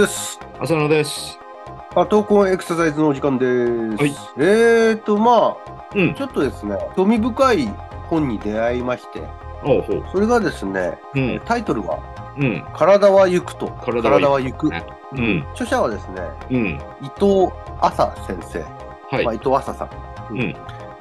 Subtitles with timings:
[0.00, 0.40] です。
[0.58, 1.38] 浅野です。
[1.94, 4.02] あ、闘魂エクササイズのお時間です。
[4.02, 5.58] はいえーと、ま
[5.94, 6.14] うんあ、。
[6.14, 7.68] ちょっとですね、興味深い
[8.08, 9.20] 本に出会いまして、
[9.62, 10.04] おうほう。
[10.10, 11.40] それがですね、うん。
[11.44, 11.98] タイトルは、
[12.38, 12.64] うん。
[12.74, 13.68] 体は行くと。
[13.68, 14.70] 体は行く
[15.12, 15.46] うん。
[15.52, 16.66] 著者はですね、うん。
[17.02, 18.60] 伊藤麻先生。
[19.14, 19.24] はい。
[19.26, 19.90] まあ、伊藤麻さん。
[20.30, 20.40] うん。
[20.40, 20.54] 伊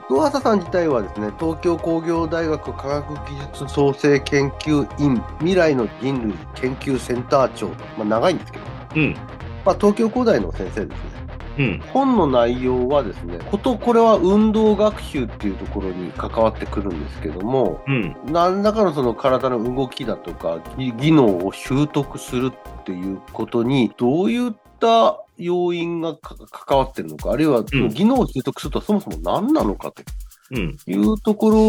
[0.09, 7.69] 藤麻さん自体はですね、東京工業大学科学技術創生研究院未来の人類研究センター長。
[7.97, 9.15] まあ、長いんですけど、うん。
[9.65, 11.19] まあ、東京工大の先生ですね。
[11.59, 11.79] うん。
[11.91, 18.15] 本の内容はですね、ことこれは運動学習っていうところに関わってくるんですけども、うん。
[18.25, 30.28] 何らかのその体の動きだとか、技技能を習得するっていうことに、どういった要因がか関わってるのか、あるいは技能を習得するとはそもそも何なのかとうん。
[30.51, 31.59] いうところ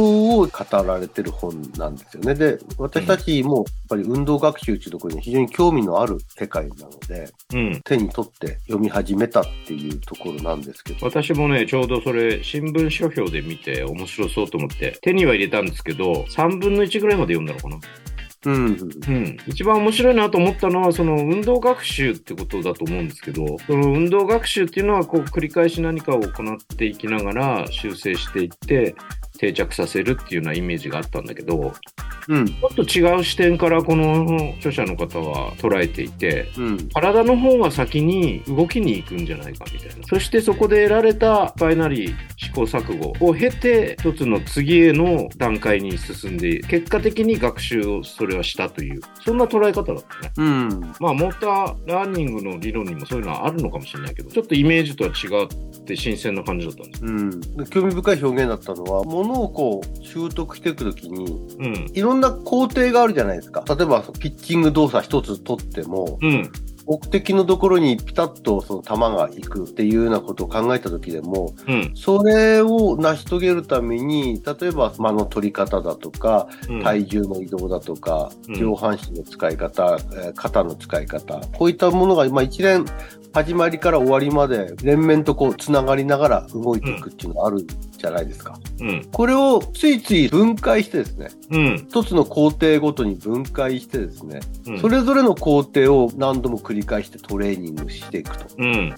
[0.40, 2.34] を語られてる本なんですよね。
[2.34, 7.80] で、私たちもやっぱり運動学習っていうところに非常に興味のある世界なので、うん。
[7.84, 11.06] 手に取って読み始めたっていうところなんですけど。
[11.06, 17.78] 私もね、ちょうどそれ、新聞書評で見て面白そうと思って、手には入れたんですけど、3分の1ぐらいまで読んだのかな。
[18.46, 18.54] うん。
[18.56, 19.36] うん。
[19.46, 28.94] 一番面白いなと思ったのは、その運動学習ってことだと思うんですけど、その運動学習っていうのは、こう、繰り返し何かを行っていきながら修正していって、
[29.38, 31.74] 定着させるっていうようなイメージがあったんだけど、
[32.30, 32.46] うん。
[32.46, 36.88] ちょっと違う視点からこの著者の方は捉えていて、うん。
[36.90, 40.06] 体の方が先に動きに行くんじゃないかみたいな。
[40.06, 50.32] そしてそこで得られたバイナリー試行錯誤を経て、一つの次への段階に進んで、結果的に学習をそれはしたという、そんな捉え方だったね。
[50.36, 50.80] うん。
[51.00, 57.04] まあ、モーターラーニングの理論にもそういうのはあるのかもしれないけど、ちょっとイメージとは違って新鮮な感じだったんです。
[57.04, 57.40] うん。
[57.70, 61.26] 興味深い表現だったのは、ものをこう、習得していくときに、
[61.58, 61.90] うん。
[61.92, 63.64] いろんなろんな工程があるじゃないですか。
[63.66, 66.52] 例えば、ピッチング動作一つ取っても、うん。
[66.90, 71.92] 目的のところにピタッとその球が行くっていうようなことを考えたときでも、うん。
[71.94, 76.82] それを成し遂げるために、例えば間の取り方だとか、うん。
[76.82, 82.84] 体重の移動だとか、うん上半身の使い方、えー肩の使い方、こういったものが、まあ、一連
[83.32, 87.64] 始まりから終わりまで連綿とこうつながりながら動いていくっていうのがある
[87.96, 88.58] じゃないですか。
[88.80, 89.08] うん。
[89.12, 91.76] これをついつい分解してですね、うん。
[91.76, 94.80] 一つの工程ごとに分解してですね、うん。
[94.80, 98.46] それぞれの工程を何度も繰り返してトレーニングしていくと。
[98.58, 98.94] うん。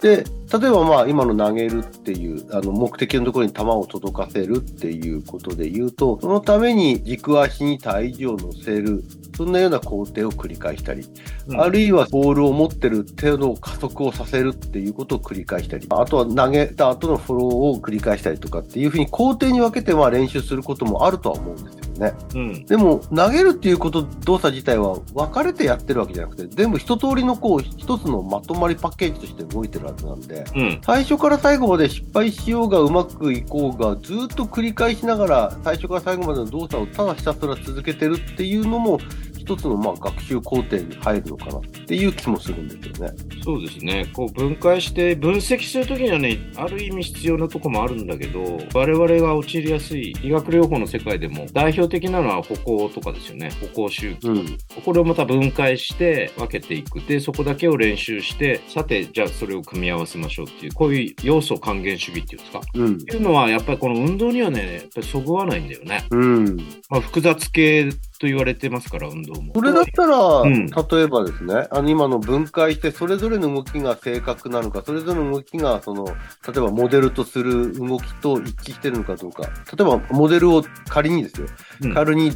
[0.00, 0.24] で、
[0.58, 9.02] 例えばまあ今の投げるっていう、あの目的のところに球を届かせるっていうことで言うと、そのために軸足に体重を乗せる、
[9.36, 11.08] そんなような工程を繰り返したり、
[11.48, 17.44] うんあるいはボールを持ってる程度加速をさせるっていうことを繰り返したり、あとは投げた後のフォロー
[17.76, 22.14] を繰り返したりとかっていうふうに工程に分けてまあ練習することもあるとは思うんですよね。
[22.34, 22.66] うん。
[22.66, 30.80] でも、投げるっていうこと、動作自体は分かれてやってるわけじゃなくて、全部一通りのこう、一つのまとまりパッケージとして動いてるはずなんで、うん。
[30.84, 38.98] 最初から最後まで失敗しようがうまくいこうが、ずっと繰り返しながら、最初から最後までの動作をただひたすら続けてるっていうのも、
[39.46, 43.14] 一つのまあ学習工程に入るのかなっていう気もするんですよね。
[43.44, 44.10] そうですね。
[44.12, 53.50] こう分解して分析するときにはね、ある意味必要なとこもあるんだけど、我々が陥りやすい医学療法の世界でも代表的なのは歩行とかですよね。
[53.60, 54.26] 歩行周期。
[54.26, 54.58] うん。
[54.84, 57.00] これをまた分解して分けていく。
[57.02, 62.60] で、そこだけを練習して、さて、じゃあそれを組み合わせましょうっていう、こういう要素還元主義っていうんですか？
[62.74, 62.98] うんっ。
[62.98, 66.04] ていうのは、やっぱりこの運動にはね、やっぱりそぐわないんだよね。
[66.10, 66.56] うん。
[66.90, 69.52] まあ、複雑系と言われてますから、運動も。
[69.54, 76.12] それだったら、ん例えばですね、あの今の分解して、それぞれの動きが正確なのか、それぞれの動きが、その、例
[76.56, 79.42] えばモデルとする動きと一致してるのかどうか。
[79.42, 79.50] 例
[79.80, 81.46] えば、モデルを仮にですよ、
[81.82, 82.32] うん仮に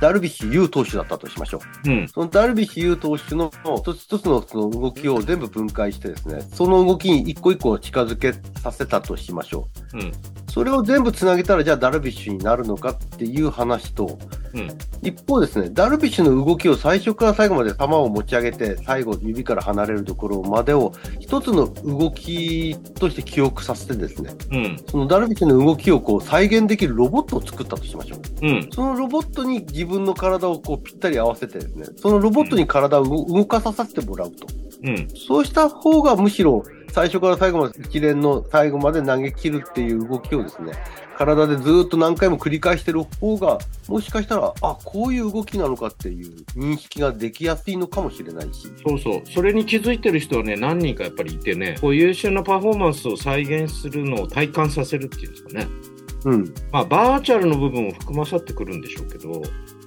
[0.00, 1.90] ダルビッシュ有投手だったとしましょう。
[1.90, 2.08] うん。
[2.08, 9.98] そのダルビッシュ有投手の一つ一つのその動きを全部分解してですね、その動きに一個一個近づけさせたとしましょう。
[9.98, 10.12] うん。
[10.48, 14.18] それを全部つなげたら、じゃあダルビッシュになるのかっていう話と、
[14.54, 14.68] うん。
[15.02, 24.76] 一方ですね、ダルビッシュの動きを最初から最後まで球を持ち上げて、最後指から離れるところまでを一つの動きとして記憶させてですね、うん。
[24.88, 28.46] そのダルビッシュの動きをこう再現できるロボットを作ったとしましょう。
[28.46, 28.68] うん。
[28.72, 34.46] そのロボットに自分の体をこうぴったり合わせてですね、そのロボットに体を動動かさせてもらうと。
[34.82, 35.08] うん。
[35.28, 40.72] そうした方がむしろ最初から最後まで一連の最後まで投げ切るっていう動きをですね、
[41.16, 43.58] 体でずっと何回も繰り返してる方が、
[43.88, 48.68] もしかしたら、あ、こういう動きなのかっていう認識ができやすいのかもしれないし。
[48.86, 49.22] そうそう。
[49.26, 55.68] それに気づいてる人はね、何人かやっぱりいてね、こう優秀なパフォーマンスを再現するのを体感させるっていうんですかね。
[56.24, 56.54] うん。
[56.72, 59.42] まあ、バーチャルの部分を含まさってくるんでしょうけど、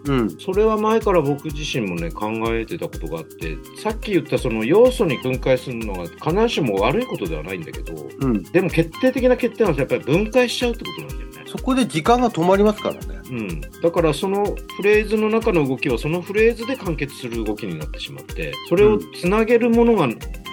[0.05, 0.29] うん。
[0.39, 8.43] それは前から僕自身もね、考えてたことがあって、さっき言ったその要素に分解するのは必ずしも悪いことではないんだけど、うん。
[8.43, 11.49] でも決定的な欠点はやっぱり分解しちゃうってことなんだよね。
[11.49, 13.22] そこで時間が止まりますからね。
[13.33, 20.07] うん、だからそのフレーズの中の動きはそのフレーズで完結する動きになってしまってそれをつなげるものが、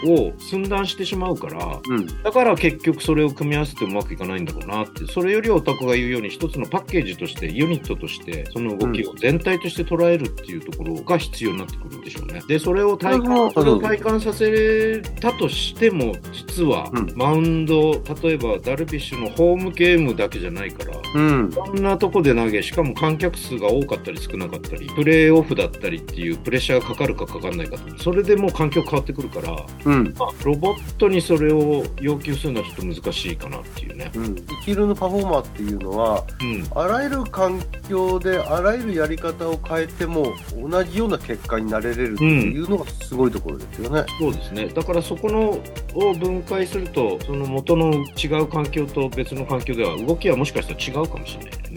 [0.05, 2.07] を寸断してしまうからうん。
[2.23, 12.41] だから結局それを組み合わせてうまくいかないんだろうなってそれよりオタクが言うように一つのパッケージとしてユニットとしてその動きを全体として捉えるっていうところが必要になってくるんでしょうね。
[12.49, 17.93] でそれを体感それを体感させたとしても実はうんマウンド
[18.23, 21.53] 例えばダルビッシュのホームゲームだけじゃないからうん。
[21.53, 30.15] こんなとこで投げ、しかも観客数が多かったり少なかったり、プレーオフだったりっていうプレッシャーがかかるかかかんないかと、それでもう環境変わってくるから、うん。
[30.17, 34.13] まあ、ロボットにそれを要求するのはちょっと難しいかなっていうね。
[34.15, 34.37] うん。
[34.63, 36.65] 一流のパフォーマーっていうのは、うん。
[36.81, 40.27] あらゆる環境であらゆるやり方を変えても
[40.57, 44.05] 同じような結果になれれるっていうのがすごいところですよね。
[44.21, 44.69] そうですね。
[44.69, 45.61] だからそこの
[45.95, 51.70] を分解すると、その元の違う環境と別の環境では動きはもしかしたら違うかもしれない。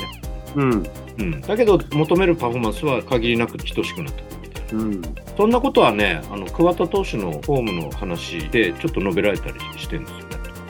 [0.56, 0.84] うん。
[1.20, 1.42] うん。
[1.42, 4.84] だけど求めるパフォーマンスは限りなく等しくなったいな。
[4.84, 5.02] うん。
[5.36, 10.23] そんなことはね、あの桑田投手のフォームの話でちょっと述べられたりしてるんですよね、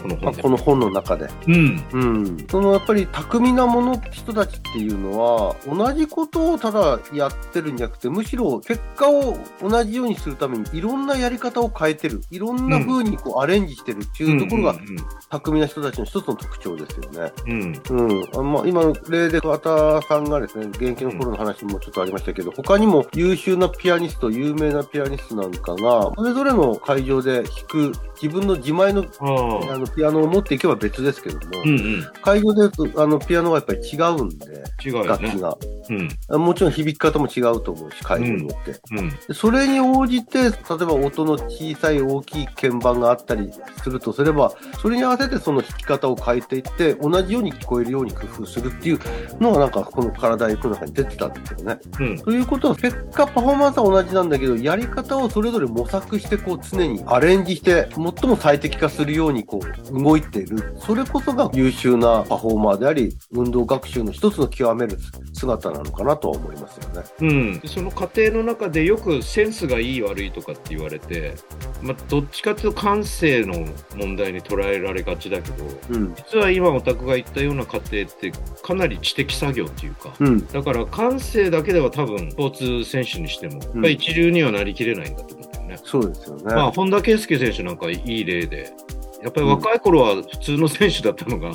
[0.04, 0.42] このまあ、本で。
[0.42, 1.30] この本の中で。
[1.48, 2.48] うん、うん。
[2.50, 12.22] そのやっぱり巧みなもの人たちっていうのは、同じことをただやってるんじゃなくて、むしろ結果を同じようにするためにいろんなやり方を変えてる。
[12.32, 14.76] いろんな風にこうアレンジしてるっていうところが
[15.30, 17.32] 巧みな人たちの一つの特徴ですよね。
[17.48, 18.40] うん、うん、うん。
[18.40, 32.62] あまあ、今の例で桑田さんがですね、現役の頃の話もちょっとありましたけど、他にも優秀なピアニスト、有名なピアニストなんかが、それぞれの会場で弾く自分の自前のあのピアノを持っていけば別ですけども、うん、うん、会場で
[32.96, 35.40] あのピアノはやっぱり違うんで、違うよね楽器。
[35.40, 35.58] が。
[36.30, 38.80] うん、もちろん響き方も違うと思うし、会場によって。
[38.92, 40.52] うん、でそれに応じて、例え
[40.86, 43.52] ば音の小さい大きい鍵盤があったり
[43.82, 49.00] するとすれば、それに合わせてその弾き方を変えていって、同じように聞こえるように工夫するっていう
[49.40, 51.78] のがなんかこの体の中に出てたんですよね。
[52.00, 60.76] うん、ということは、結果パフォーマンスは同じなんだけど、やり方をそれぞれ模索して、こう常にアレンジして、最も最適化するようにこう動いている。
[60.78, 64.98] それこそが優秀なパフォーマーであり、運動学習の一つの極める
[65.34, 67.04] 姿なのかなとは思いますよね。
[67.22, 67.62] うん。
[67.66, 71.36] その過程の中でよくセンスがいい悪いとかって言われて、
[71.82, 73.66] まあ、どっちかっていうと感性の
[73.96, 76.16] 問題に捉えられがちだけど、うん。
[76.16, 78.32] 実は今オタクが言ったような過程って
[78.62, 80.48] かなり知的作業っていうか、うん。
[80.48, 85.80] だから感性だけでは多分スポーツ選手にしても、やっぱり一流にはなりきれないんだと思うんだよね。
[85.84, 86.44] そうですよね。
[86.46, 88.72] まあ、本田圭佑選手なんかいい例で、
[89.24, 91.52] やっぱり若い頃は普通の選手だったのが、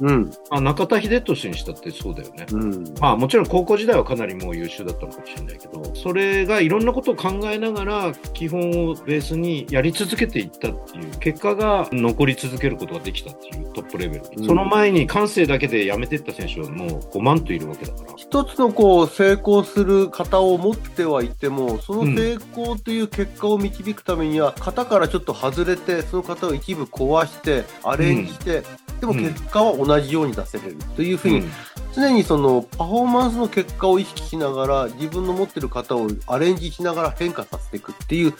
[0.00, 0.30] うん。
[0.50, 2.46] まあ、中田英寿にしたってそうだよね。
[2.52, 2.84] うん。
[3.00, 14.36] まあもちろん高校時代はかなりもう優秀だったのかもしれないけど、それがいろんなことを考えながら基本をベースにやり続けていったっていう結果が残り続けることができたっていうトップレベルに。
[14.38, 18.12] うんその前に感性だけでやめてった選手はもう5万といるわけだから。
[18.16, 28.62] 一つのこう成功する型を持ってはいても、その成功という結果を導くためには、型からちょっと外れて、その型を一部壊して、アレンジして、
[29.00, 31.50] でも結果は同じように出せれるというふうに、うん。
[31.94, 38.34] 常にそのパフォーマンスの結果を意識しながら、自分の持ってる型をアレンジしながら変化させていくっていう、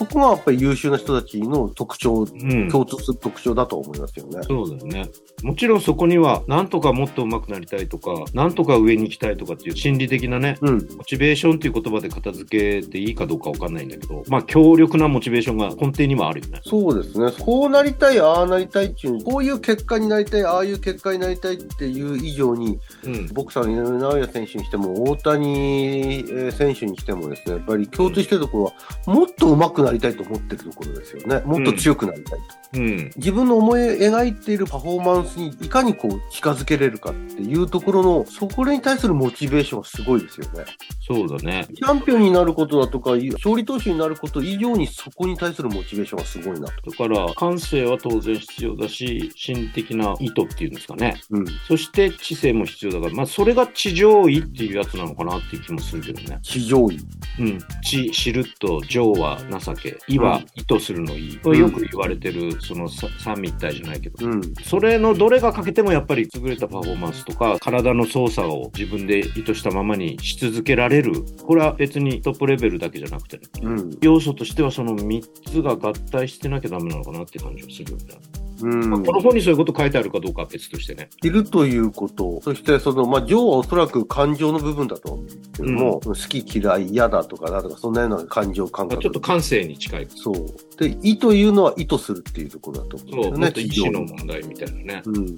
[0.00, 4.40] そこがやっぱり優秀な人たちの特徴、うん共通する特徴だと思いますよね。
[4.44, 5.10] そうだよね。
[5.42, 10.88] もちろんそこには、なんとかもっと上手くなりたいとか、なんとか上に行きたいとかっていう心理的なね、うん。
[10.96, 16.60] モチベーションっていう言葉で片付けていいかどうかわかんないんだけど、まあ強力なモチベーションが根底にはあるよね。
[16.64, 17.30] そうですね。
[17.38, 23.26] こうなりたい、ああなりたいっていう、こういう結果になりたい、ああいう結果になりたいっていう以上に、うん。
[23.34, 28.72] ボクサーの井上尚弥選手にしても、大谷えー選手にしてもですね、やっぱり共通してるとこ
[29.06, 31.40] ろは、もっと上手くなりたいと思ってるところですよね。
[31.44, 32.60] もっと強くなりたいと。
[32.74, 33.10] うん。
[33.16, 40.64] 自分の思い描いているパフォーマンスにいかにこう近づけれるかっていうところの、そこに対するモチベーションがすごいですよね。
[41.00, 41.66] そうだね。
[41.74, 46.90] チャンピオンになることだとか、勝利投手になること以上にそこに対するモチベーションがすごいなと。
[46.90, 51.20] だから、感性は当然必要だし、心的な意図っていうんですかね。
[51.30, 51.44] うん。
[51.66, 56.38] そして知性も必要だから、まあ、それが地上位っていうやつなのかなっていう気もするけどね。
[56.42, 56.98] 地上位。
[57.40, 57.58] うん。
[57.90, 61.38] 知、知ると、情は情け、意は意図するの意。
[61.42, 64.26] これよく言われてる、そのさ三密体じゃないけど。
[64.26, 64.40] うん。
[64.62, 71.12] それのどれが欠けてもやっぱり優れたパフォーマンスとか、体の操作を自分で意図したままにし続けられる。
[71.42, 73.42] これは別にトップレベルだけじゃなくてね。
[73.62, 73.90] うん。
[74.00, 78.39] 要素としてはその3つが合体してなきゃダメなのかなって感じがするよね。
[78.62, 81.10] うんまあこの本にそういうこと書いてあるかどうかは別としてね。
[81.22, 85.26] いるということ、そしてその、まあ、情はおそらく感情の部分だと思う
[85.56, 88.96] けども、好き嫌い嫌だとかだとか、そんなような感情感覚。
[88.96, 90.08] まあちょっと感性に近い。
[90.10, 90.34] そう。
[90.80, 93.38] で、意というのは意図するっていうところだと思うんですそう、よね。
[93.38, 95.02] もっと意思の非問題みたいなね。
[95.04, 95.36] うん。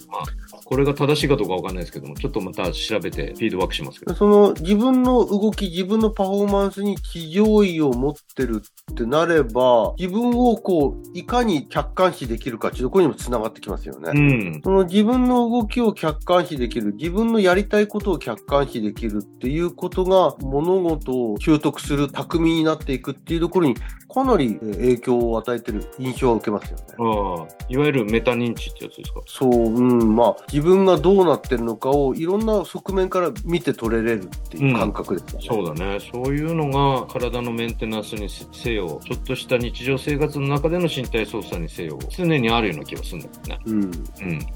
[0.64, 4.14] これが正しいかどうかわかんないですけども、ちょっとまた調べてフィードバックしますけど。
[4.14, 14.12] その自分の動き、自分のパフォーマンスに地上位を持ってるってなれば、自分をこう、いかに客観視できるかっていうところにもつながってきますよね。
[14.14, 14.18] う
[14.58, 14.60] ん。
[14.62, 23.74] その自分の動きを客観視できる、自分のやりたいことを客観視できるっていうことが、物事を習得する巧みになっていくっていうところに、
[24.08, 26.84] かなりえー影響を与えてる印象は受けますよね。
[26.98, 29.20] ああ、いわゆるメタ認知ってやつですか？
[29.26, 35.46] そう、うん、まあ、自分がどうなってるのかをいろんな側面から見て取れれるっていう感覚ですよね。
[35.48, 35.98] そうだね。
[36.12, 43.60] そういうのが体のメンテナンスにせよ、ちょっとした日常生活の中での身体操作にせよ、常にあるような気がするんだけどね。
[43.66, 43.82] うん。
[43.82, 43.92] うん。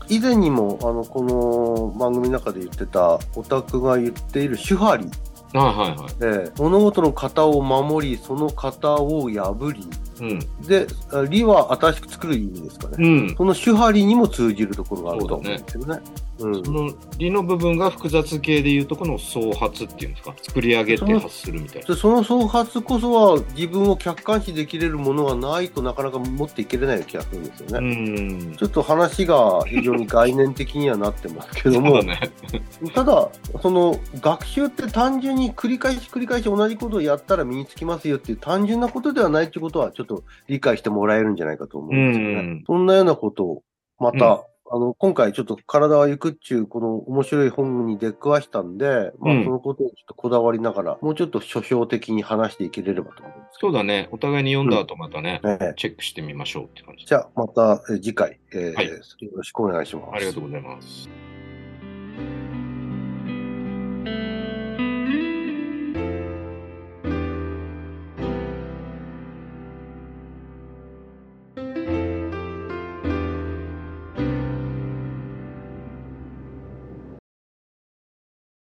[0.09, 5.11] 以前にも、あの、この番組の中で言ってた、オタクが言っている手張り。
[5.54, 5.99] ああはいはい。
[6.21, 9.88] えー物事の型を守り、その型を破り、
[10.20, 10.38] うん。
[10.62, 12.96] で、あ理は新しく作る意味ですかね。
[12.99, 13.37] うん。
[13.37, 16.00] その手張りにも通じるところがあると思うんですけどね。
[16.38, 20.34] うんその理の部分が複雑系でいうとこの創発っていうんですか？
[20.42, 21.88] 作り上げて発するみたいな。
[21.88, 28.52] でその創発こそは自分を客観視できれるものがないとなかなか持っていけれない気がするんですようね。
[28.52, 28.56] ん。
[28.56, 32.20] ちょっと話が非常に概念的にはなってますけどもだ、ね。
[32.94, 33.28] ただ、
[33.62, 42.34] その学習って単純に繰り返し繰り返し同じことをやったら身につきますよっていう単純なことではないっていうことはちょっと理解してもらえるんじゃないかと思うんですよね。
[42.34, 43.62] うんそんなようなことを
[43.98, 44.40] また、うん
[44.70, 54.08] あの、今回ちょっと体は行くっちゅうこの面白い本に出くわしたんで、まうんあそのことをちょっとこだわりながら、もうちょっと書評的に話していけれればと思うんですけそうだね。
[54.11, 55.75] お互いに読んだ後またね、どね。
[55.76, 57.06] チェックしてみましょうって感じ。
[57.06, 58.96] じゃあまたえー次回、えーはいよ
[59.35, 60.14] ろしくお願いします。
[60.14, 61.25] ありがとうございます。